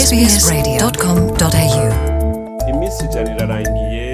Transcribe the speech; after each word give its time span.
sbsradio.com.au 0.00 1.84
iminsi 2.70 3.04
ijana 3.04 3.34
irarangiye 3.36 4.06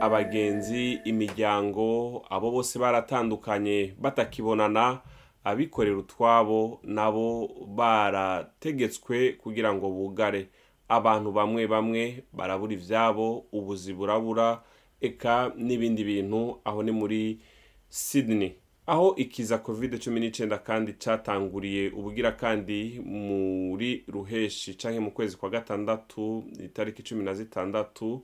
abagenzi 0.00 0.92
imiryango 1.04 2.22
abo 2.30 2.50
bose 2.50 2.78
baratandukanye 2.78 3.94
batakibonana 4.00 5.00
abikorera 5.44 5.96
utwabo 5.96 6.80
nabo 6.82 7.50
barategetswe 7.76 9.32
kugira 9.32 9.74
ngo 9.74 9.90
bugare. 9.90 10.48
Abantu 10.88 11.32
bamwe 11.32 11.66
bamwe 11.66 12.24
barabura 12.32 12.72
ivyabo 12.72 13.44
ubuzi 13.52 13.92
burabura 13.94 14.62
eka 15.00 15.52
n'ibindi 15.56 16.04
bintu 16.04 16.58
aho 16.64 16.82
ni 16.82 16.92
muri 16.92 17.40
sydney. 17.88 18.54
Aho 18.86 19.14
ikiza 19.16 19.58
covid 19.58 19.98
cumi 20.04 20.20
n'icyenda 20.20 20.58
kandi 20.58 20.92
catanguriye 20.92 21.90
ubugira 21.90 22.32
kandi 22.32 23.00
muri 23.04 24.04
ruheshi 24.08 24.74
canke 24.74 25.00
mu 25.00 25.10
kwezi 25.10 25.36
kwa 25.36 25.50
gatandatu 25.50 26.44
itariki 26.64 27.02
cumi 27.02 27.24
na 27.24 27.34
zitandatu 27.34 28.22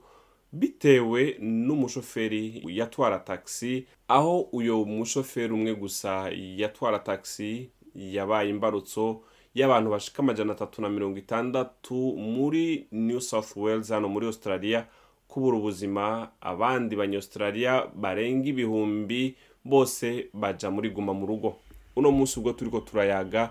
bitewe 0.53 1.37
n'umushoferi 1.39 2.61
yatwara 2.67 3.19
taxi 3.19 3.85
aho 4.07 4.41
uyo 4.51 4.85
mushoferi 4.85 5.53
umwe 5.53 5.75
gusa 5.75 6.29
yatwara 6.33 6.99
taxi 6.99 7.69
yabaye 7.95 8.49
imbarutso 8.49 9.21
y'abantu 9.55 9.89
bashika 9.91 10.19
amajana 10.23 10.51
atatu 10.53 10.81
na 10.81 10.89
mirongo 10.89 11.17
itandatu 11.17 11.95
muri 12.17 12.87
new 12.91 13.19
south 13.21 13.55
wales 13.55 13.89
hano 13.89 14.09
muri 14.09 14.25
australia 14.25 14.85
kubura 15.27 15.57
ubuzima. 15.57 16.31
Abandi 16.41 16.95
banyaustralia 16.95 17.87
barenga 17.95 18.47
ibihumbi 18.49 19.35
bose 19.65 20.27
baja 20.33 20.69
muri 20.71 20.89
guma 20.89 21.13
mu 21.13 21.25
rugo. 21.25 21.55
Uno 21.95 22.11
munsi 22.11 22.39
ubwo 22.39 22.53
turiko 22.53 22.79
turayaga 22.79 23.49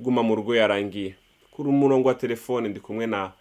guma 0.00 0.22
mu 0.22 0.34
rugo 0.34 0.54
yarangiye. 0.54 1.14
Kuri 1.50 1.68
umurongo 1.68 2.08
wa 2.08 2.14
telefone 2.14 2.68
ndi 2.68 2.80
kumwe 2.80 3.06
na 3.06 3.32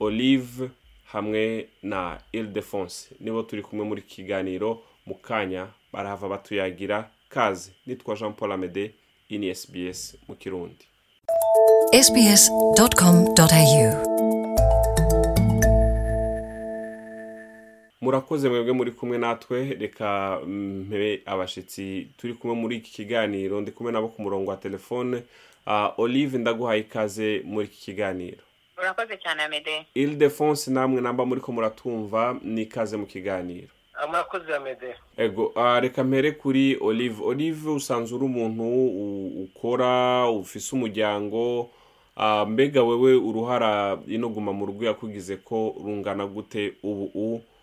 olive 0.00 0.70
hamwe 1.04 1.68
na 1.82 2.18
ildefonse 2.32 3.14
nibo 3.20 3.42
turi 3.42 3.62
kumwe 3.62 3.84
muri 3.84 4.02
kiganiro 4.02 4.82
mu 5.06 5.14
kanya 5.14 5.66
barahava 5.92 6.28
batuyagira. 6.28 7.10
Kaze 7.28 7.72
nitwa 7.86 8.14
jean 8.16 8.32
paul 8.32 8.52
amede 8.52 8.94
ini 9.28 9.54
mu 10.28 10.34
kirundi. 10.34 10.84
Sbs.com.au 12.02 13.06
murakoze 18.06 18.48
mwebwe 18.48 18.72
muri 18.72 18.90
kumwe 18.92 19.18
natwe 19.18 19.64
reka 19.80 20.38
mpe 20.46 21.22
abashitsi 21.26 22.06
turi 22.16 22.34
kumwe 22.34 22.56
muri 22.56 22.76
iki 22.76 22.90
kiganiro. 22.92 23.60
Ndi 23.60 23.70
kumwe 23.70 23.92
nabo 23.92 24.08
ku 24.08 24.22
murongo 24.22 24.50
wa 24.50 24.56
telefone. 24.56 25.22
Uh, 25.66 25.98
olive 25.98 26.38
ndaguhaye 26.38 26.80
ikaze 26.80 27.42
muri 27.44 27.66
iki 27.66 27.80
kiganiro. 27.80 28.38
Urakoze 28.78 29.16
cyane 29.16 29.42
amede. 29.42 29.86
Ildefonse 29.94 30.70
namwe 30.70 31.00
namba 31.00 31.26
muriko 31.26 31.52
muratumva 31.52 32.36
ni 32.42 32.62
ikaze 32.62 32.96
mu 32.96 33.06
kiganiro. 33.06 33.68
Murakoze 34.08 34.54
amede. 34.54 34.94
Ego 35.16 35.46
uh, 35.46 35.78
reka 35.80 36.04
mpere 36.04 36.32
kuri 36.32 36.76
olive. 36.80 37.22
Olive 37.24 37.70
usanzwe 37.70 38.16
uri 38.18 38.24
umuntu 38.24 38.64
ukora 39.44 40.30
ufise 40.30 40.76
umuryango. 40.76 41.70
Mbega 42.46 42.82
wewe 42.84 43.14
uruhara 43.14 43.98
ino 44.08 44.28
guma 44.28 44.52
mu 44.52 44.66
rugo 44.66 44.84
yakugize 44.84 45.36
ko 45.36 45.74
rungana 45.84 46.26
gute 46.26 46.72
ubu 46.82 47.42
Ah, 47.42 47.55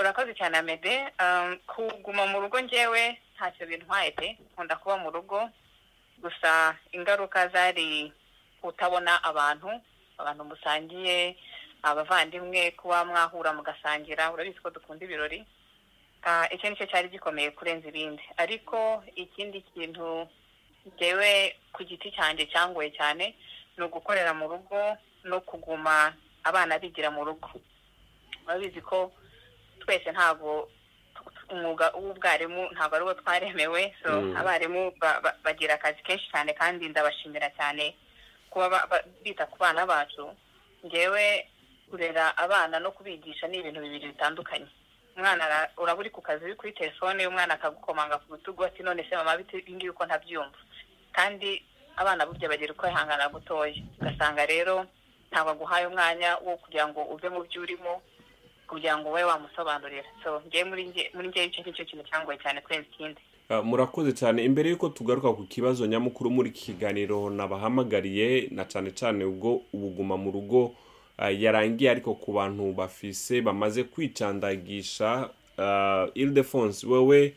urakoze 0.00 0.34
cyane 0.34 0.58
amede 0.58 1.12
Um, 1.20 1.58
kuguma 1.66 2.26
mu 2.26 2.40
rugo 2.40 2.60
njyewe 2.60 3.18
ntacyo 3.36 3.66
bintwaye 3.66 4.10
pe 4.10 4.38
nkunda 4.52 4.76
kuba 4.76 4.96
mu 4.96 5.10
rugo 5.10 5.50
gusa 6.22 6.76
ingaruka 6.92 7.48
zari 7.48 8.12
kutabona 8.62 9.22
abantu 9.24 9.68
abantu 10.18 10.44
musangiye 10.44 11.36
abavandimwe 11.82 12.70
kuba 12.78 13.04
mwahura 13.04 13.52
mugasangira 13.52 14.30
urabizi 14.32 14.60
ko 14.60 14.70
dukunda 14.70 15.04
ibirori 15.04 15.44
icyo 16.54 16.70
ni 16.70 16.76
cyo 16.76 16.86
cyari 16.86 17.08
gikomeye 17.08 17.50
kurenza 17.50 17.88
ibindi 17.88 18.22
ariko 18.36 19.02
ikindi 19.16 19.60
kintu 19.74 20.28
njyewe 20.86 21.56
ku 21.72 21.84
giti 21.84 22.10
cyanjye 22.14 22.46
cyangoye 22.46 22.90
cyane 22.94 23.34
ni 23.76 23.82
ugukorera 23.84 24.34
mu 24.34 24.48
rugo 24.48 24.96
no 25.24 25.40
kuguma 25.42 26.14
abana 26.44 26.78
bigira 26.78 27.10
mu 27.10 27.24
rugo 27.24 27.50
urabizi 28.46 28.80
ko 28.80 29.12
twese 29.86 30.10
ntabwo 30.12 30.68
umwuga 31.50 31.90
w'ubwarimu 31.94 32.62
ntabwo 32.74 32.94
ari 32.96 33.04
wo 33.06 33.14
twaremewe. 33.14 33.94
So 34.02 34.10
Mm. 34.20 34.36
abarimu 34.36 34.90
ba- 34.98 35.20
ba- 35.22 35.36
bagira 35.44 35.74
akazi 35.78 36.02
kenshi 36.02 36.26
cyane 36.30 36.52
kandi 36.58 36.88
ndabashimira 36.90 37.50
cyane 37.56 37.94
kuba 38.50 38.68
ba- 38.68 38.86
ba- 38.90 39.04
bita 39.22 39.46
ku 39.46 39.56
bana 39.58 39.86
bacu. 39.86 40.26
Ngewe 40.84 41.46
kurera 41.90 42.34
abana 42.36 42.78
no 42.82 42.90
kubigisha 42.90 43.46
ni 43.48 43.58
ibintu 43.62 43.80
bibiri 43.80 44.10
bitandukanye. 44.10 44.66
Umwana 45.16 45.68
uraba 45.78 46.00
uri 46.00 46.10
ku 46.10 46.20
kazi 46.20 46.44
uri 46.44 46.54
kuri 46.58 46.72
telefone 46.74 47.26
umwana 47.26 47.54
akagukomanga 47.54 48.18
ku 48.26 48.34
rutugu 48.34 48.64
ati 48.66 48.82
none 48.82 49.06
se 49.08 49.14
mama 49.16 49.38
ngibi 49.38 49.88
uko 49.90 50.02
ntabyumva? 50.04 50.58
Kandi 51.14 51.62
abana 51.96 52.26
burya 52.26 52.48
bagira 52.50 52.72
uko 52.74 52.86
ihangana 52.90 53.28
gutoya. 53.30 53.72
Ugasanga 54.02 54.44
rero 54.46 54.84
ntabwo 55.30 55.50
aguhaye 55.54 55.86
umwanya 55.86 56.36
wo 56.42 56.56
kugira 56.58 56.88
ngo 56.90 57.00
uve 57.14 57.28
mu 57.30 57.40
byo 57.46 57.62
urimo. 57.62 58.02
Kugira 58.68 58.98
ngo 58.98 59.10
ube 59.10 59.22
wamusobanurira. 59.24 60.04
So 60.24 60.42
ngewe 60.46 60.64
muri 60.64 60.84
nge 60.88 61.10
muri 61.14 61.28
ngewe 61.28 61.46
icyo 61.46 61.62
ngicyo 61.62 61.84
kintu 61.84 62.04
cyangoye 62.10 62.38
cyane 62.38 62.60
kurenza 62.60 62.88
ikindi 62.94 63.20
Uh, 63.50 63.62
murakoze 63.64 64.12
cyane. 64.12 64.42
Imbere 64.44 64.70
y'uko 64.70 64.88
tugaruka 64.88 65.32
ku 65.32 65.44
kibazo 65.46 65.86
nyamukuru 65.86 66.30
muri 66.30 66.48
iki 66.50 66.64
kiganiro 66.74 67.30
nabahamagariye 67.30 68.48
na 68.50 68.64
cyane 68.66 68.90
cyane 68.90 69.22
ubwo 69.24 69.62
ubuguma 69.72 70.16
mu 70.18 70.30
rugo 70.34 70.74
uh, 71.18 71.30
yarangiye 71.30 71.90
ariko 71.90 72.14
ku 72.18 72.32
bantu 72.34 72.72
bafise 72.74 73.38
bamaze 73.42 73.84
kwicandagisha 73.86 75.30
uh, 75.58 76.10
ildefonse. 76.18 76.86
Wewe 76.86 77.34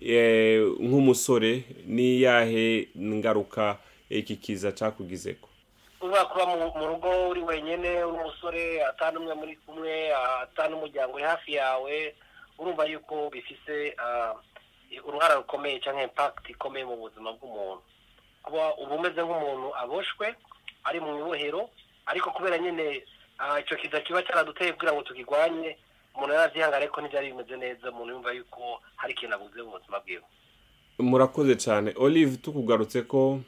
eh, 0.00 0.64
nk'umusore 0.80 1.64
ni 1.86 2.22
yahe 2.22 2.88
ngaruka 2.98 3.76
iki 4.10 4.36
kiza 4.36 4.72
cakugizeko 4.72 5.48
uba 6.12 6.24
kuba 6.28 6.46
mu 6.76 6.86
rugo 6.86 7.28
uri 7.32 7.40
wenyine 7.40 8.04
uri 8.04 8.16
umusore 8.20 8.84
atanu 8.84 9.20
umwe 9.20 9.34
muri 9.34 9.56
kumwe 9.64 10.12
atanu 10.44 10.76
umuryango 10.76 11.14
uri 11.16 11.24
hafi 11.24 11.52
yawe 11.56 12.14
urumva 12.58 12.84
yuko 12.84 13.30
bifise 13.32 13.96
ah, 13.98 14.34
uruhara 15.08 15.34
rukomeye 15.40 15.80
cyangwa 15.80 16.02
impact 16.04 16.50
ikomeye 16.52 16.84
mu 16.84 16.96
buzima 16.96 17.32
bw'umuntu. 17.32 17.82
Kuba 18.44 18.76
uba 18.76 18.94
umeze 18.94 19.22
nk'umuntu 19.24 19.68
aboshwe 19.76 20.36
ari 20.84 21.00
mu 21.00 21.16
ibohero 21.18 21.70
ariko 22.06 22.28
kubera 22.30 22.58
nyine 22.58 23.00
icyo 23.64 23.76
kiza 23.80 24.00
kiba 24.04 24.20
cyaraduteye 24.22 24.72
kugira 24.76 24.92
ngo 24.92 25.02
tukigwanye 25.02 25.76
umuntu 26.14 26.34
yarabyihangana 26.36 26.76
ariko 26.76 27.00
ntibyari 27.00 27.32
bimeze 27.32 27.56
neza 27.56 27.88
umuntu 27.90 28.12
yumva 28.12 28.32
yuko 28.36 28.82
hari 29.00 29.12
ikintu 29.16 29.34
abuze 29.34 29.62
mu 29.64 29.70
buzima 29.80 29.96
bwiwe. 30.04 30.22
Murakoze 30.98 31.56
cyane 31.56 31.94
olive 31.96 32.36
tukugarutse 32.36 33.02
ko 33.08 33.40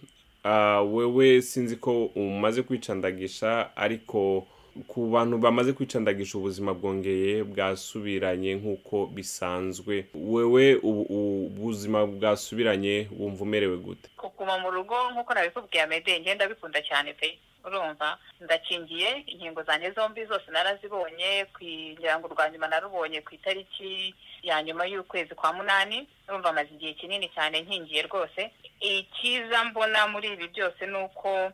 uh, 0.44 0.94
wewe 0.94 1.42
sinzi 1.42 1.76
ko 1.76 2.04
umaze 2.14 2.62
kwicandagisha 2.62 3.70
ariko 3.76 4.46
ku 4.88 5.06
bantu 5.06 5.38
bamaze 5.38 5.72
kwicandagisha 5.72 6.38
ubuzima 6.38 6.74
bwongeye 6.74 7.44
bwasubiranye 7.44 8.54
nk'uko 8.54 9.06
bisanzwe. 9.06 10.06
Wewe 10.14 10.74
ubu- 10.74 11.06
ubu- 11.08 11.46
ubuzima 11.46 12.06
bwasubiranye 12.06 13.08
wumva 13.18 13.42
umerewe 13.42 13.76
gute? 13.76 14.08
Kuguma 14.16 14.58
mu 14.58 14.70
rugo 14.70 14.94
nk'uko 15.12 15.34
nabikubwiye 15.34 15.82
amede 15.82 16.20
ngenda 16.20 16.48
bikunda 16.48 16.82
cyane 16.82 17.12
pe. 17.14 17.38
Urumva? 17.64 18.18
Ndakingiye 18.40 19.24
inkingo 19.26 19.62
zanjye 19.62 19.90
zombi 19.90 20.24
zose 20.26 20.50
narazibonye 20.52 21.46
kugira 21.54 22.18
ngo 22.18 22.26
urwa 22.28 22.50
nyuma 22.50 22.68
narubonye 22.68 23.20
ku 23.24 23.34
itariki 23.34 24.14
ya 24.42 24.62
nyuma 24.62 24.84
y'ukwezi 24.86 25.34
kwa 25.34 25.52
munani. 25.52 26.08
Urumva 26.28 26.50
amaze 26.50 26.68
igihe 26.74 26.92
kinini 26.92 27.28
cyane 27.34 27.60
nkingiye 27.62 28.02
rwose. 28.02 28.50
Icyiza 28.84 29.64
mbona 29.64 30.06
muri 30.12 30.28
ibi 30.36 30.48
byose 30.52 30.86
ni 30.86 30.96
uko 30.96 31.52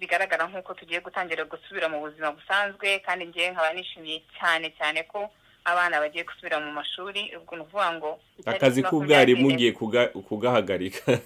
bigaragara 0.00 0.48
nk'uko 0.48 0.74
tugiye 0.74 1.00
gutangira 1.04 1.44
gusubira 1.44 1.88
mu 1.92 2.00
buzima 2.00 2.32
busanzwe 2.32 2.98
kandi 3.04 3.26
ngewe 3.28 3.50
nkaba 3.52 3.72
nishimiye 3.76 4.22
cyane 4.40 4.72
cyane 4.78 5.02
ko 5.04 5.28
abana 5.64 6.00
bagiye 6.00 6.24
gusubira 6.24 6.56
mu 6.60 6.72
mashuri. 6.72 7.36
Ubwo 7.36 7.52
ni 7.56 7.62
ukuvuga 7.62 7.92
ngo 7.92 8.10
akazi 8.48 8.80
k'ubwarimu 8.82 9.46
ugiye 9.52 9.72
kuga- 9.76 10.08
kugahagarika. 10.08 11.04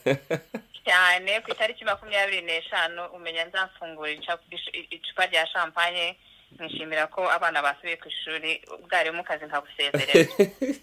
Cyane 0.85 1.41
ku 1.41 1.49
itariki 1.55 1.85
makumyabiri 1.85 2.43
n'eshanu 2.45 3.03
umenya 3.17 3.45
nzafungura 3.49 4.11
icupa 4.91 5.27
rya 5.31 5.47
champagne 5.53 6.17
nkishimira 6.59 7.07
ko 7.09 7.25
abana 7.31 7.63
basubiye 7.63 7.97
ku 7.97 8.09
ishuri 8.11 8.61
ubwarimu 8.75 9.25
kazi 9.25 9.45
nkabusezerera 9.49 10.29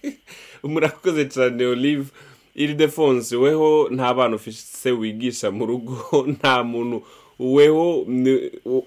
murakoze 0.72 1.30
cyane 1.30 1.66
olive. 1.66 2.10
Iridefonse 2.56 3.36
weho 3.36 3.88
nta 3.92 4.13
bana 4.13 4.36
ufise 4.36 4.92
wigisha 4.92 5.51
mu 5.51 5.65
rugo 5.65 5.95
nta 6.33 6.63
muntu. 6.63 7.03
Weho 7.39 8.06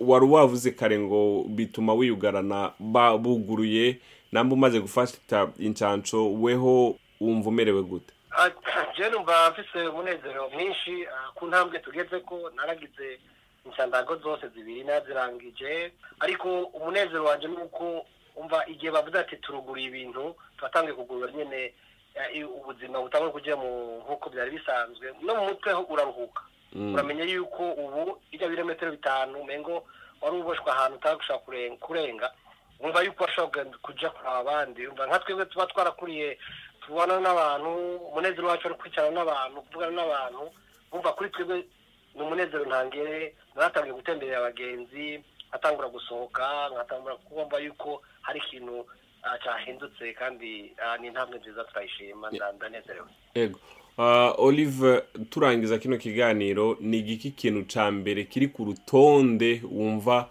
wari 0.00 0.26
wavuze 0.26 0.70
kare 0.70 0.98
ngo 0.98 1.44
bituma 1.48 1.94
wiyugarana 1.94 2.72
buguruye 3.18 3.98
namba 4.32 4.54
umaze 4.54 4.80
gufata 4.80 5.48
incanco 5.58 6.32
weho 6.32 6.96
wumva 7.20 7.48
umerewe 7.48 7.82
gute? 7.82 8.14
Je 8.96 9.10
numva 9.10 9.50
mfise 9.50 9.86
umunezero 9.88 10.50
mwinshi 10.50 11.06
ah, 11.06 11.32
ku 11.34 11.46
ntambwe 11.46 11.78
tugeze 11.78 12.20
ko 12.20 12.50
naragize 12.56 13.18
inshandago 13.66 14.16
zose 14.16 14.48
zibiri 14.48 14.84
nazirangije. 14.84 15.92
Ariko 16.20 16.62
umunezero 16.62 17.24
wanjye 17.24 17.48
ni 17.48 17.56
uko 17.56 18.06
umva 18.36 18.66
igihe 18.66 18.92
bavuze 18.92 19.18
ati 19.18 19.36
turuguriye 19.36 19.88
ibintu 19.88 20.34
turatangiye 20.56 20.94
kugurura 20.94 21.32
nyine 21.32 21.74
ubuzima 22.44 23.00
butangwa 23.02 23.30
kugira 23.32 23.56
mu 23.56 23.98
nk'uko 24.06 24.30
byari 24.30 24.50
bisanzwe 24.54 25.14
no 25.22 25.34
mu 25.34 25.42
mutwe 25.50 25.72
ho 25.72 25.82
uraruhuka 25.90 26.42
Mm. 26.74 26.90
uramenya 26.94 27.22
yuko 27.30 27.70
ubu 27.78 28.18
ijya 28.34 28.48
birometero 28.50 28.90
bitanu 28.90 29.38
umengo 29.38 29.86
wari 30.20 30.36
uboshwe 30.42 30.66
ahantu 30.70 30.96
utashobora 30.98 31.70
kurenga 31.78 32.34
wumva 32.82 32.98
yuko 33.06 33.22
washobora 33.24 33.64
kujya 33.82 34.10
kureba 34.10 34.38
abandi 34.42 34.82
nka 34.82 35.18
twebwe 35.22 35.46
tuba 35.46 35.66
twarakuriye 35.70 36.38
tubana 36.82 37.20
n'abantu 37.22 37.70
umunezero 38.10 38.48
wacu 38.50 38.66
ari 38.66 38.74
kwicarana 38.74 39.14
n'abantu 39.14 39.62
kuvugana 39.70 39.94
n'abantu 40.02 40.50
wumva 40.90 41.12
kuri 41.14 41.30
twebwe 41.30 41.56
ni 42.14 42.22
umunezero 42.26 42.64
ntangere 42.66 43.36
naratangiye 43.54 43.94
gutemberera 43.94 44.38
abagenzi 44.42 45.22
nkatangura 45.54 45.88
gusohoka 45.94 46.42
nkatangura 46.74 47.14
kumva 47.22 47.58
yuko 47.62 48.02
hari 48.26 48.38
ikintu 48.42 48.82
cyahindutse 49.42 50.12
kandi 50.12 50.72
ah, 50.84 50.96
ni 50.98 51.06
intambwe 51.08 51.38
nziza 51.38 51.64
turayishima 51.64 52.30
nda- 52.30 52.52
ndanezerewe. 52.52 53.08
Ego 53.34 53.58
Ah, 53.98 54.32
olive 54.38 55.02
turangiza 55.30 55.78
kino 55.78 55.96
kiganiro 55.96 56.76
ni 56.80 56.98
igiki 56.98 57.30
kintu 57.30 57.62
ca 57.74 57.90
mbere 57.90 58.24
kiri 58.24 58.48
ku 58.48 58.64
rutonde 58.64 59.62
wumva 59.70 60.28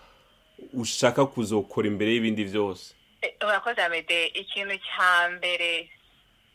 ushaka 0.73 1.25
kuzokora 1.25 1.87
imbere 1.87 2.11
y'ibindi 2.11 2.43
byose? 2.43 2.95
Eh, 3.21 3.31
urakoze 3.43 3.81
amede 3.81 4.27
ikintu 4.35 4.75
cya 4.83 5.29
mbere 5.37 5.89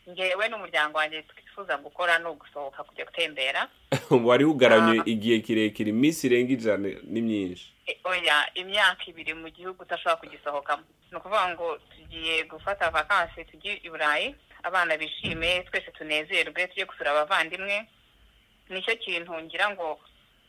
ngewe 0.09 0.49
n'umuryango 0.49 0.97
wanjye 0.97 1.21
twifuza 1.59 1.77
gukora 1.77 2.19
ni 2.19 2.25
ugusohoka 2.25 2.83
kujya 2.83 3.05
gutembera. 3.05 3.67
Wari 4.25 4.45
ugaramye 4.45 4.99
Ah. 4.99 5.03
igihe 5.05 5.39
kirekire 5.39 5.89
iminsi 5.89 6.27
irenga 6.27 6.53
ijana 6.53 6.89
ni 7.03 7.21
myinshi. 7.21 7.73
Eh, 7.85 7.97
oya 8.03 8.49
imyaka 8.55 9.03
ibiri 9.07 9.33
mu 9.33 9.49
gihugu 9.49 9.83
udashobora 9.83 10.15
kugisohokamo. 10.21 10.83
Ni 11.11 11.17
ukuvuga 11.17 11.49
ngo 11.53 11.77
tugiye 11.97 12.43
gufata 12.43 12.89
vakansi 12.91 13.45
tujye 13.45 13.81
i 13.83 13.89
burayi 13.89 14.35
abana 14.63 14.97
bishime 14.97 15.63
twese 15.71 15.91
tunezerwe 15.91 16.67
tujye 16.67 16.85
gusura 16.85 17.11
abavandimwe. 17.11 17.87
Nicyo 18.69 18.95
kintu 18.95 19.33
ngira 19.41 19.69
ngo 19.75 19.99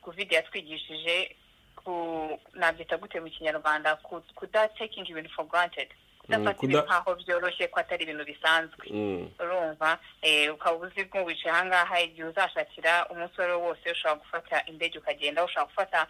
covid 0.03 0.33
yatwigishije 0.33 1.37
ku 1.77 2.39
nabyita 2.55 2.97
gute 2.97 3.21
mu 3.21 3.31
kinyarwanda 3.31 3.97
ku- 3.97 4.23
kudatekinga 4.35 5.09
ibintu 5.11 5.31
for 5.35 5.47
granted. 5.49 5.89
Ibintu 6.37 6.79
nk'aho 6.87 7.15
byoroshye 7.15 7.69
ko 7.69 7.81
atari 7.81 8.03
ibintu 8.05 8.25
bisanzwe 8.25 8.85
urumva 9.41 9.99
eh, 10.23 10.55
ukaba 10.55 10.77
uzi 10.87 11.05
ko 11.11 11.25
wicaye 11.25 11.51
ahangaha 11.55 12.01
igihe 12.01 12.25
uzashakira 12.29 13.07
umunsi 13.11 13.35
uwo 13.39 13.45
ari 13.45 13.53
wo 13.53 13.61
wose 13.67 13.85
ushobora 13.93 14.21
gufata 14.23 14.57
indege 14.67 14.99
ukagenda 14.99 15.45
ushobora 15.45 15.67
gufata 15.71 16.07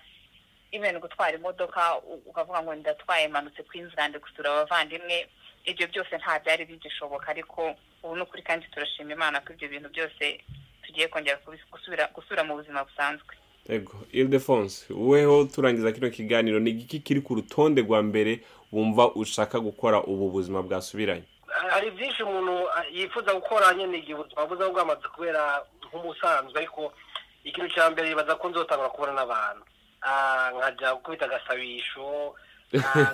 even 0.72 0.98
gutwara 1.00 1.36
imodoka 1.36 1.80
ukavuga 2.26 2.62
ngo 2.62 2.74
ndatwaye 2.74 3.28
manutse 3.28 3.62
Queensland 3.62 4.18
gusura 4.18 4.50
abavandimwe. 4.50 5.26
Ibyo 5.64 5.86
byose 5.86 6.16
nta 6.16 6.38
byari 6.38 6.64
bigishoboka 6.64 7.28
ariko 7.28 7.74
ubu 8.02 8.16
ni 8.16 8.22
ukuri 8.22 8.42
kandi 8.42 8.66
turashima 8.70 9.12
imana 9.12 9.40
ko 9.40 9.52
ibyo 9.52 9.68
bintu 9.68 9.88
byose 9.88 10.40
tugiye 10.82 11.08
kongera 11.08 11.38
gusubira 12.14 12.44
mu 12.44 12.54
buzima 12.54 12.84
busanzwe. 12.84 13.34
Ego 13.68 14.06
ildefonse 14.12 14.86
weho 14.94 15.44
turangiza 15.44 15.92
kino 15.92 16.10
kiganiro 16.10 16.58
ni 16.60 16.70
igiki 16.70 17.00
kiri 17.00 17.20
ku 17.20 17.34
rutonde 17.34 17.82
rwa 17.82 18.02
mbere 18.02 18.40
wumva 18.72 19.08
ushaka 19.14 19.58
gukora 19.60 19.98
ubu 20.02 20.30
buzima 20.30 20.62
bwasubiranye. 20.62 21.24
Hari 21.70 21.90
byinshi 21.90 22.22
umuntu 22.22 22.68
ah, 22.76 22.84
yifuza 22.92 23.34
gukora 23.34 23.74
nyine 23.74 23.98
igihe 23.98 24.14
ubuzima 24.14 24.46
buza 24.46 24.68
bwamaze 24.70 25.06
kubera 25.14 25.42
nk'umusanzwe 25.88 26.56
ariko 26.58 26.92
ikintu 27.44 27.68
cya 27.74 27.90
mbere 27.90 28.08
yibaza 28.08 28.34
ko 28.38 28.48
nzotangura 28.48 28.88
kubona 28.94 29.12
n'abantu. 29.12 29.64
Ah, 30.02 30.50
nkajya 30.56 30.94
gukubita 30.94 31.24
agasabisho 31.26 32.34
ah, 32.78 33.10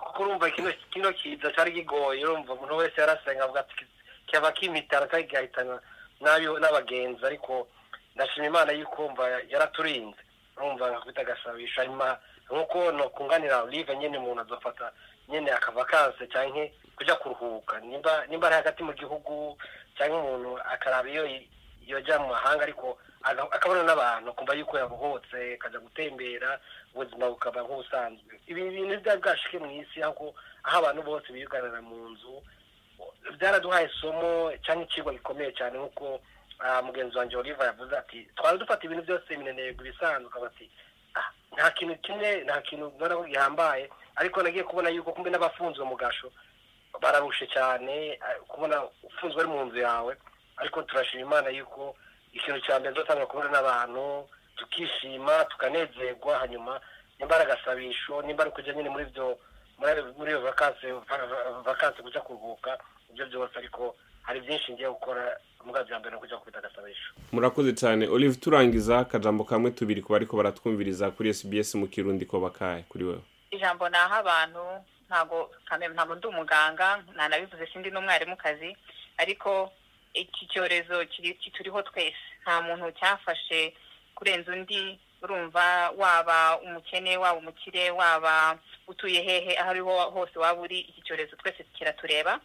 kuko 0.00 0.22
urumva 0.22 0.50
kino 0.90 1.12
kiza 1.12 1.52
cyari 1.54 1.72
kigoye 1.72 2.24
urumva 2.24 2.52
umuntu 2.56 2.76
wese 2.80 3.00
yarasenga 3.00 3.44
avuga 3.44 3.60
ati 3.60 3.84
cyaba 4.28 4.52
kimitara 4.52 5.06
kandi 5.06 5.26
kigahitana 5.28 5.76
n'abagenzi. 6.20 7.22
Ariko 7.26 7.68
ndashima 8.16 8.46
imana 8.46 8.72
yuko 8.72 9.06
umva 9.06 9.24
yaraturinze. 9.52 10.18
Urumva 10.56 10.90
nkakubita 10.90 11.20
agasabisho 11.20 11.80
hanyuma 11.80 12.18
nk'uko 12.50 12.92
nokunganira 12.92 13.62
olive 13.62 13.96
nyine 13.96 14.18
umuntu 14.18 14.42
azofata 14.42 14.92
nyine 15.28 15.50
akavakanse 15.52 16.26
cyangwa 16.26 16.66
kujya 16.96 17.14
kuruhuka. 17.16 17.80
Nimba 17.80 18.46
ari 18.46 18.54
hagati 18.60 18.82
mu 18.82 18.92
gihugu 18.92 19.56
cyangwa 19.96 20.18
umuntu 20.20 20.58
akaraba 20.58 21.08
iyo 21.08 21.24
yajya 21.86 22.18
mu 22.18 22.28
mahanga 22.28 22.62
ariko 22.66 22.98
akabona 23.50 23.82
n'abantu 23.86 24.30
akumva 24.30 24.54
yuko 24.54 24.74
yabohotse 24.78 25.54
akajya 25.54 25.78
gutembera 25.80 26.60
ubuzima 26.94 27.28
bukaba 27.30 27.62
nk'ubusanzwe. 27.62 28.32
Ibi 28.50 28.60
bintu 28.70 29.00
byari 29.00 29.20
bwashike 29.22 29.58
mu 29.58 29.70
isi 29.80 30.02
aho 30.02 30.34
abantu 30.64 31.00
bose 31.02 31.26
biyugarira 31.32 31.80
mu 31.82 32.10
nzu 32.14 32.34
byaraduhaye 33.38 33.86
isomo 33.86 34.52
cyangwa 34.64 34.84
ikigo 34.84 35.10
gikomeye 35.12 35.52
cyane 35.56 35.78
nk'uko 35.78 36.20
ah, 36.60 36.82
mugenzi 36.82 37.16
wanjye 37.18 37.36
oliva 37.36 37.64
yavuze 37.64 37.96
ati 37.96 38.28
twari 38.36 38.58
dufata 38.58 38.84
ibintu 38.84 39.02
byose 39.06 39.30
minenegwa 39.36 39.80
ibisanzwe 39.86 40.46
ati 40.46 40.66
"Ah, 40.70 40.89
nta 41.54 41.70
kintu 41.70 41.94
kimwe 42.04 42.44
nta 42.44 42.60
kintu 42.62 42.92
gihambaye 43.28 43.90
ariko 44.16 44.42
nagiye 44.42 44.64
kubona 44.64 44.88
yuko 44.90 45.12
kumbe 45.12 45.30
n'abafunzwe 45.30 45.84
mu 45.84 45.96
gasho 45.96 46.32
bararushe 47.00 47.46
cyane 47.46 48.18
ah, 48.20 48.34
kubona 48.48 48.82
ufunzwe 49.02 49.40
ari 49.40 49.48
mu 49.48 49.64
nzu 49.64 49.78
yawe. 49.78 50.16
Ariko 50.56 50.82
turashima 50.82 51.22
imana 51.22 51.48
yuko 51.48 51.96
ikintu 52.32 52.60
cya 52.60 52.78
mbere 52.78 52.92
nzotanga 52.92 53.26
kubona 53.26 53.48
n'abantu 53.50 54.28
tukishima 54.56 55.44
tukanezerwa. 55.44 56.38
Hanyuma 56.38 56.80
nimba 57.18 57.34
ari 57.36 57.44
agasabisho 57.44 58.22
nimba 58.22 58.42
ari 58.44 58.52
kujya 58.52 58.74
nyine 58.74 58.88
muri 58.90 59.04
byo 59.08 59.38
muri 59.78 60.02
muri 60.18 60.30
iyo 60.30 60.40
vakansi 60.40 60.86
vakansi 61.64 62.02
kujya 62.02 62.20
kuruhuka 62.20 62.78
ibyo 63.10 63.26
byose 63.26 63.54
ariko 63.58 63.96
hari 64.30 64.40
byinshi 64.46 64.72
ngiye 64.72 64.88
gukora 64.88 65.36
muga 65.66 65.82
bya 65.84 65.98
mbere 65.98 66.14
no 66.14 66.20
kujya 66.22 66.36
kubita 66.38 66.58
agasabisho 66.62 67.10
murakoze 67.32 67.72
cyane. 67.74 68.06
Olive 68.08 68.36
turangiza 68.38 68.98
akajambo 69.02 69.44
kamwe 69.44 69.70
tubiri 69.74 70.02
ku 70.02 70.12
bariko 70.14 70.36
baratwumviriza 70.38 71.10
kuri 71.10 71.34
sbs 71.34 71.74
mu 71.74 71.86
kirundi 71.90 72.26
ko 72.30 72.38
bakaye 72.40 72.82
kuri 72.88 73.04
wewe. 73.04 73.22
Ijambo 73.50 73.88
naha 73.88 74.16
abantu 74.22 74.62
ntago 75.10 75.50
kameme 75.68 75.94
ntabwo 75.94 76.14
ndi 76.14 76.26
umuganga 76.26 77.02
ntanabivuze 77.14 77.66
sindi 77.72 77.90
n'umwarimukazi 77.90 78.70
ariko 79.18 79.72
iki 80.14 80.46
cyorezo 80.46 81.04
kituriho 81.42 81.82
twese. 81.82 82.22
Nta 82.42 82.62
muntu 82.62 82.92
cyafashe 82.98 83.74
kurenza 84.14 84.52
undi 84.52 84.98
urumva 85.22 85.90
waba 85.98 86.58
umukene 86.62 87.16
waba 87.16 87.38
umukire 87.38 87.90
waba 87.90 88.58
utuye 88.88 89.20
hehe 89.22 89.58
aho 89.58 89.70
ariho 89.70 89.92
hose 90.14 90.38
waba 90.38 90.60
uri 90.62 90.78
iki 90.80 91.02
cyorezo 91.02 91.36
twese 91.36 91.64
kiratureba. 91.76 92.40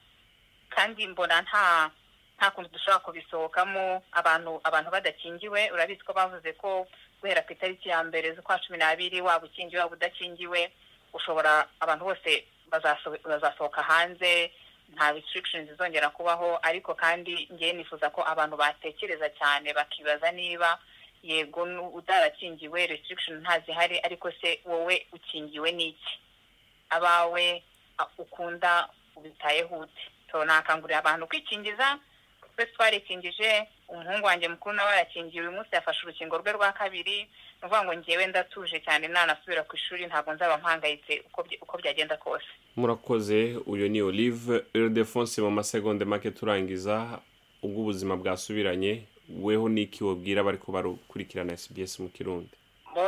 Kandi 0.69 1.07
mbona 1.07 1.41
nta 1.41 1.91
nta 2.38 2.51
kuntu 2.51 2.69
dushobora 2.74 3.00
kubisohokamo 3.05 4.03
abantu 4.12 4.60
abantu 4.63 4.89
badakingiwe 4.91 5.72
urabizi 5.72 6.03
ko 6.03 6.13
bavuze 6.13 6.53
ko 6.53 6.88
guhera 7.22 7.41
ku 7.48 7.53
itariki 7.53 7.89
ya 7.89 8.03
mbere 8.03 8.36
z'ukwa 8.36 8.60
cumi 8.60 8.77
n'abiri 8.77 9.22
waba 9.22 9.45
ukingiwe 9.48 9.81
waba 9.81 9.95
udakingiwe 9.95 10.72
ushobora 11.13 11.67
abantu 11.79 12.05
bose 12.12 12.45
bazaso- 12.72 13.22
bazasohoka 13.24 13.81
hanze 13.84 14.51
nta 14.93 15.12
restrictions 15.12 15.69
zizongera 15.69 16.10
kubaho 16.12 16.60
ariko 16.62 16.93
kandi 16.93 17.48
ngewe 17.53 17.74
nifuza 17.74 18.10
ko 18.12 18.22
abantu 18.27 18.57
batekereza 18.57 19.29
cyane 19.39 19.74
bakibaza 19.74 20.31
niba 20.31 20.77
yego 21.24 21.63
udarakingiwe 21.98 22.88
restriction 22.88 23.39
ntazihari 23.41 23.98
ariko 24.03 24.29
se 24.41 24.60
wowe 24.65 25.07
ukingiwe 25.15 25.72
n'iki 25.72 26.13
abawe 26.89 27.63
ukunda 28.17 28.89
ubitayeho 29.15 29.77
ute? 29.79 30.03
Nakangurira 30.46 31.00
abantu 31.00 31.27
kwikingiza. 31.27 31.98
Twese 32.55 32.72
twarikingije 32.72 33.67
umuhungu 33.89 34.25
wanjye 34.25 34.48
mukuru 34.48 34.75
nawe 34.75 34.89
arakingiwe 34.91 35.48
uyu 35.48 35.51
munsi 35.58 35.75
yafashe 35.75 36.01
urukingo 36.05 36.38
rwe 36.38 36.51
rwa 36.51 36.72
kabiri. 36.72 37.17
Ni 37.22 37.27
ukuvuga 37.67 37.84
ngo 37.84 37.94
ngewe 37.96 38.27
ndatuje 38.27 38.79
cyane 38.79 39.08
nanasubira 39.08 39.63
ku 39.63 39.75
ishuri 39.75 40.05
ntabwo 40.08 40.34
nzaba 40.34 40.58
mpangayitse 40.58 41.24
uko 41.27 41.41
bya- 41.41 41.60
uko 41.62 41.77
byagenda 41.77 42.17
kose. 42.17 42.46
Murakoze 42.75 43.55
uyu 43.65 43.89
ni 43.89 44.01
olive 44.01 44.63
ildefonse 44.74 45.41
mu 45.41 45.51
masegonde 45.51 46.05
make 46.05 46.32
turangiza 46.32 47.20
ubwo 47.63 47.82
ubuzima 47.82 48.15
bwasubiranye 48.17 49.03
weho 49.41 49.70
niki 49.70 50.03
wabwira 50.03 50.44
bariko 50.44 50.72
barukurikirana 50.72 51.58
sbs 51.58 52.00
mu 52.00 52.10
kirundi? 52.10 52.50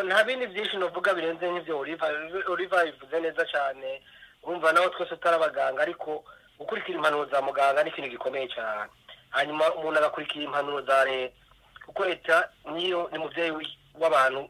Nta 0.08 0.24
bindi 0.24 0.48
byinshi 0.48 0.78
novuga 0.78 1.14
birenze 1.14 1.48
nk'ibyo 1.52 1.80
oliva 1.80 2.08
oliva 2.52 2.86
bivuze 2.86 3.20
neza 3.20 3.46
cyane 3.48 4.02
urumva 4.44 4.74
nawe 4.74 4.90
twese 4.90 5.16
tutari 5.16 5.36
abaganga 5.36 5.82
ariko 5.82 6.24
gukurikira 6.60 6.98
impanuro 6.98 7.26
za 7.26 7.42
muganga 7.42 7.84
ni 7.84 7.90
ikintu 7.90 8.10
gikomeye 8.10 8.48
cyane. 8.48 8.90
Hanyuma 9.30 9.74
umuntu 9.74 10.00
agakurikira 10.00 10.46
impanuro 10.46 10.82
za 10.82 11.06
leta 11.06 11.34
kuko 11.86 12.06
leta 12.06 12.50
niyo 12.74 13.10
ni 13.12 13.18
mubyeyi 13.18 13.52
w'abantu 14.00 14.50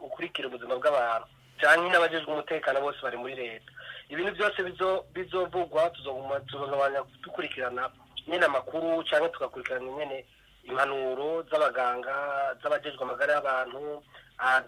ukurikira 0.00 0.48
ubuzima 0.48 0.74
bw'abantu 0.76 1.26
cyane 1.60 1.88
n'abajejwe 1.90 2.32
umutekano 2.32 2.80
bose 2.80 2.98
bari 3.02 3.16
muri 3.16 3.34
leta. 3.34 3.70
Ibintu 4.08 4.32
byose 4.34 4.58
bizo- 4.62 5.04
bizovugwa 5.14 5.90
tuzoguma 5.90 6.40
tuzogabanya 6.40 7.02
dukurikirana 7.22 7.90
nyine 8.26 8.44
amakuru 8.46 9.02
cyangwa 9.04 9.28
tugakurikirana 9.28 9.84
nyine 9.98 10.24
impanuro 10.64 11.42
z'abaganga 11.50 12.14
z'abajejwe 12.62 13.02
amagara 13.02 13.32
y'abantu 13.34 14.02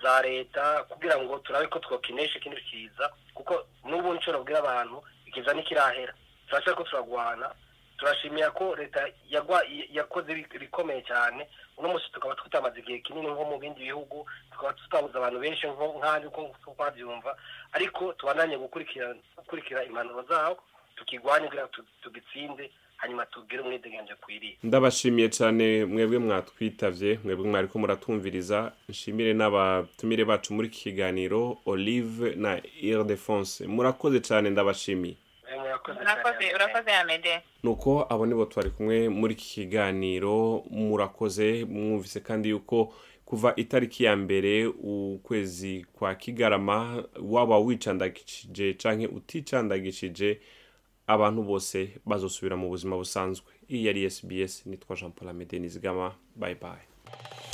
za 0.02 0.22
leta 0.22 0.84
kugira 0.88 1.18
ngo 1.18 1.38
turabe 1.38 1.66
ko 1.66 1.78
twokinesha 1.78 2.38
ikindi 2.38 2.60
kiza 2.62 3.10
kuko 3.34 3.66
n'ubu 3.84 4.14
nshobora 4.14 4.38
kubwira 4.38 4.58
abantu 4.60 5.02
ikiza 5.26 5.52
ntikirahera 5.54 6.14
turashaka 6.54 6.76
ko 6.76 6.82
turagwana 6.84 7.50
turashimira 7.98 8.50
ko 8.50 8.74
leta 8.76 9.06
yakoze 9.92 10.32
ibikomeye 10.54 11.02
cyane. 11.02 11.46
Uno 11.78 11.88
munsi 11.88 12.06
tukaba 12.12 12.34
tutamaze 12.34 12.78
igihe 12.80 12.98
kinini 12.98 13.26
nko 13.26 13.44
mu 13.44 13.58
bindi 13.58 13.80
bihugu 13.80 14.26
tukaba 14.52 14.72
tutabuze 14.72 15.18
abantu 15.18 15.40
benshi 15.40 15.66
nk'ahandi 15.66 16.26
uko 16.26 16.54
twabyumva. 16.74 17.36
Ariko 17.72 18.12
tubandanye 18.12 18.56
gukurikira 18.58 19.84
impanuro 19.84 20.22
zaho 20.28 20.58
tukigwanye 20.96 21.46
kugira 21.46 21.62
ngo 21.66 21.72
tu- 21.72 21.86
tugitsinde 22.02 22.70
hanyuma 22.96 23.26
tugire 23.26 23.62
umwidegemvyo 23.62 24.14
akwiriye 24.14 24.56
ndabashimiye 24.62 25.28
cyane 25.28 25.84
mwebwe 25.84 26.18
mwatwitavye 26.18 27.18
mwebwe 27.24 27.46
mwariko 27.50 27.78
muratumviriza. 27.78 28.72
Nshimire 28.88 29.34
n'abatumire 29.34 30.24
bacu 30.24 30.54
muri 30.54 30.68
iki 30.68 30.82
kiganiro 30.82 31.58
olive 31.66 32.34
na 32.38 32.60
ildefonse 32.82 33.66
murakoze 33.66 34.20
cyane 34.20 34.50
ndabashimiye. 34.50 35.16
Urakoze 36.54 36.90
Amede. 36.92 37.42
nuko 37.62 38.06
abo 38.10 38.26
nibo 38.26 38.44
twari 38.44 38.70
kumwe 38.70 39.08
muri 39.08 39.34
iki 39.34 39.44
kiganiro 39.54 40.64
murakoze 40.70 41.64
mwumvise 41.64 42.20
kandi 42.20 42.48
yuko 42.48 42.94
kuva 43.24 43.52
itariki 43.56 44.04
ya 44.04 44.16
mbere 44.16 44.66
ukwezi 44.66 45.86
kwa 45.92 46.14
kigarama 46.14 47.04
waba 47.22 47.58
wicandagishije 47.58 48.74
canke 48.74 49.06
uticandagishije 49.06 50.40
abantu 51.06 51.42
bose 51.42 51.88
bazosubira 52.06 52.56
mu 52.56 52.68
buzima 52.68 52.96
busanzwe. 52.96 53.52
Iyi 53.68 53.86
yari 53.86 54.10
sbs 54.10 54.66
nitwa 54.66 54.96
jean 54.96 55.12
paul 55.12 55.28
amede 55.30 55.58
nizigama. 55.58 56.14
Bye 56.36 56.54
bye. 56.54 57.53